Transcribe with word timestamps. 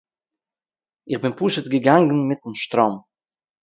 איך 1.09 1.17
בין 1.23 1.33
פּשוט 1.39 1.65
געגאַנגען 1.73 2.21
מיט'ן 2.29 2.53
שטראָם 2.63 2.95